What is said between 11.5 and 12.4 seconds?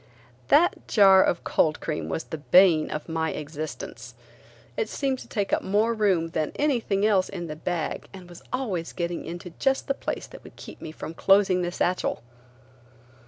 the satchel.